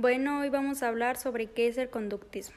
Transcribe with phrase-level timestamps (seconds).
[0.00, 2.56] Bueno, hoy vamos a hablar sobre qué es el conductismo.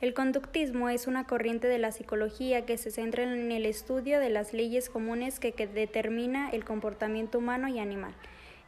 [0.00, 4.28] El conductismo es una corriente de la psicología que se centra en el estudio de
[4.28, 8.12] las leyes comunes que, determina el comportamiento humano y animal.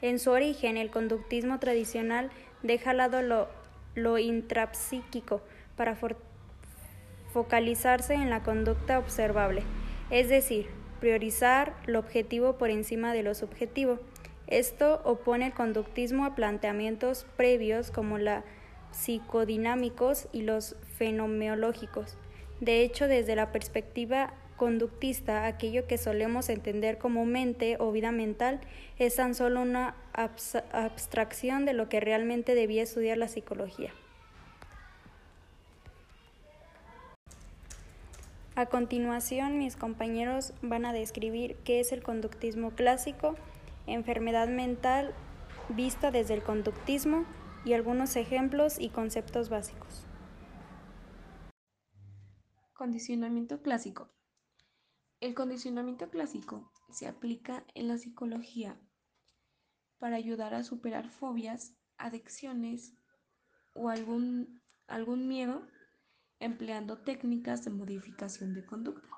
[0.02, 2.30] En su origen, el conductismo tradicional
[2.62, 3.48] deja al lado
[3.96, 5.40] lo intrapsíquico
[5.76, 5.98] para
[7.32, 9.64] focalizarse en la conducta observable,
[10.10, 10.68] es decir,
[11.00, 13.98] priorizar lo objetivo por encima de lo subjetivo.
[14.46, 18.44] Esto opone el conductismo a planteamientos previos como la
[18.92, 22.16] psicodinámicos y los fenomeológicos.
[22.60, 28.60] De hecho, desde la perspectiva conductista, aquello que solemos entender como mente o vida mental
[28.98, 33.92] es tan solo una abstracción de lo que realmente debía estudiar la psicología.
[38.54, 43.34] A continuación, mis compañeros van a describir qué es el conductismo clásico,
[43.86, 45.14] enfermedad mental
[45.68, 47.24] vista desde el conductismo
[47.64, 50.06] y algunos ejemplos y conceptos básicos.
[52.74, 54.10] Condicionamiento clásico.
[55.20, 58.80] El condicionamiento clásico se aplica en la psicología
[59.98, 62.96] para ayudar a superar fobias, adicciones
[63.72, 65.62] o algún, algún miedo
[66.40, 69.08] empleando técnicas de modificación de conducta.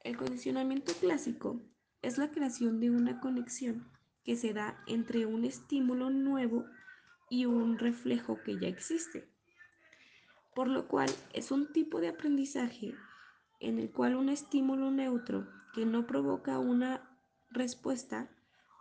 [0.00, 1.60] El condicionamiento clásico
[2.04, 3.88] es la creación de una conexión
[4.24, 6.66] que se da entre un estímulo nuevo
[7.30, 9.26] y un reflejo que ya existe.
[10.54, 12.94] Por lo cual es un tipo de aprendizaje
[13.58, 17.10] en el cual un estímulo neutro que no provoca una
[17.50, 18.28] respuesta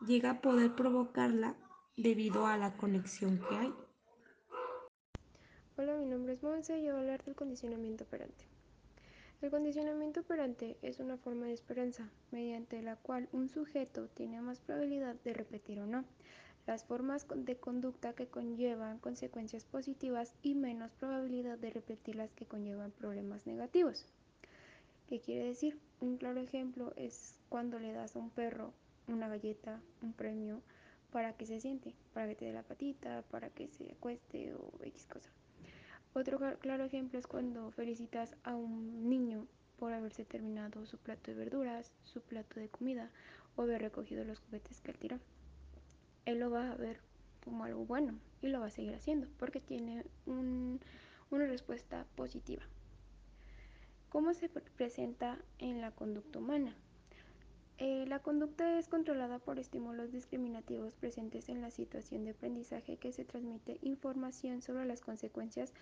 [0.06, 1.56] llega a poder provocarla
[1.96, 3.74] debido a la conexión que hay.
[5.78, 8.46] Hola, mi nombre es Monse y voy a hablar del condicionamiento operante.
[9.44, 14.62] El condicionamiento operante es una forma de esperanza mediante la cual un sujeto tiene más
[14.62, 16.06] probabilidad de repetir o no
[16.66, 22.46] las formas de conducta que conllevan consecuencias positivas y menos probabilidad de repetir las que
[22.46, 24.06] conllevan problemas negativos.
[25.10, 25.78] ¿Qué quiere decir?
[26.00, 28.72] Un claro ejemplo es cuando le das a un perro
[29.10, 30.62] una galleta, un premio,
[31.12, 34.72] para que se siente, para que te dé la patita, para que se acueste o
[34.86, 35.30] X cosa.
[36.16, 39.48] Otro claro ejemplo es cuando felicitas a un niño
[39.78, 43.10] por haberse terminado su plato de verduras, su plato de comida
[43.56, 45.20] o haber recogido los juguetes que él tiró.
[46.26, 47.00] Él lo va a ver
[47.44, 50.80] como algo bueno y lo va a seguir haciendo porque tiene una
[51.48, 52.64] respuesta positiva.
[54.10, 56.76] ¿Cómo se presenta en la conducta humana?
[57.80, 63.12] Eh, la conducta es controlada por estímulos discriminativos presentes en la situación de aprendizaje que
[63.12, 65.74] se transmite información sobre las consecuencias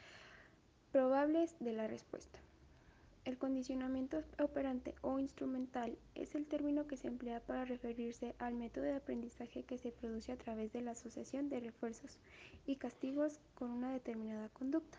[0.91, 2.39] probables de la respuesta.
[3.23, 8.85] El condicionamiento operante o instrumental es el término que se emplea para referirse al método
[8.85, 12.17] de aprendizaje que se produce a través de la asociación de refuerzos
[12.65, 14.97] y castigos con una determinada conducta.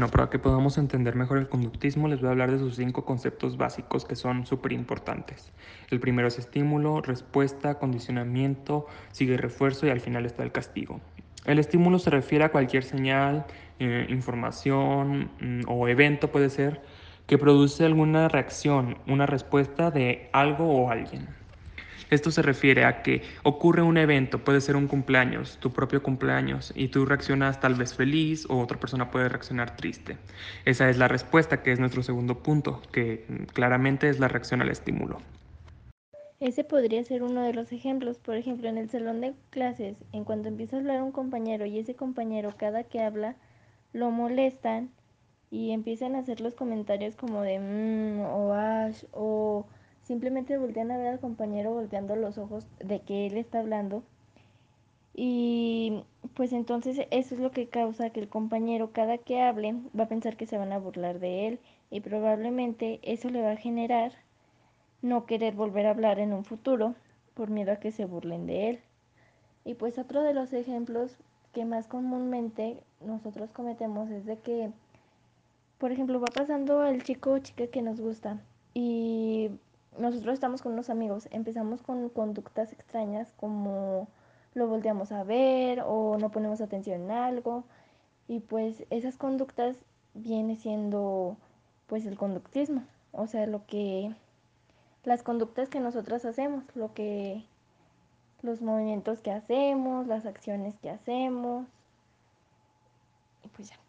[0.00, 3.04] Bueno, para que podamos entender mejor el conductismo, les voy a hablar de sus cinco
[3.04, 5.52] conceptos básicos que son súper importantes.
[5.90, 11.02] El primero es estímulo, respuesta, condicionamiento, sigue refuerzo y al final está el castigo.
[11.44, 13.44] El estímulo se refiere a cualquier señal,
[13.78, 16.80] eh, información mm, o evento puede ser
[17.26, 21.28] que produce alguna reacción, una respuesta de algo o alguien.
[22.10, 26.72] Esto se refiere a que ocurre un evento, puede ser un cumpleaños, tu propio cumpleaños,
[26.74, 30.18] y tú reaccionas tal vez feliz o otra persona puede reaccionar triste.
[30.64, 34.70] Esa es la respuesta, que es nuestro segundo punto, que claramente es la reacción al
[34.70, 35.18] estímulo.
[36.40, 40.24] Ese podría ser uno de los ejemplos, por ejemplo, en el salón de clases, en
[40.24, 43.36] cuanto empieza a hablar un compañero y ese compañero cada que habla
[43.92, 44.90] lo molestan
[45.50, 49.66] y empiezan a hacer los comentarios como de mmm o ash o
[50.10, 54.02] simplemente voltean a ver al compañero volteando los ojos de que él está hablando
[55.14, 56.02] y
[56.34, 60.08] pues entonces eso es lo que causa que el compañero cada que hable va a
[60.08, 61.60] pensar que se van a burlar de él
[61.92, 64.10] y probablemente eso le va a generar
[65.00, 66.96] no querer volver a hablar en un futuro
[67.34, 68.80] por miedo a que se burlen de él.
[69.64, 71.18] Y pues otro de los ejemplos
[71.52, 74.72] que más comúnmente nosotros cometemos es de que,
[75.78, 78.40] por ejemplo, va pasando el chico o chica que nos gusta
[78.74, 79.50] y
[79.98, 84.08] nosotros estamos con unos amigos, empezamos con conductas extrañas como
[84.54, 87.64] lo volteamos a ver o no ponemos atención en algo
[88.28, 89.76] y pues esas conductas
[90.14, 91.36] viene siendo
[91.86, 94.14] pues el conductismo, o sea, lo que
[95.04, 97.44] las conductas que nosotras hacemos, lo que
[98.42, 101.66] los movimientos que hacemos, las acciones que hacemos.
[103.44, 103.80] Y pues ya.